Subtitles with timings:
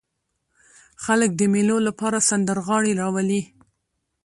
[1.03, 3.41] خلک د مېلو له پاره سندرغاړي راولي.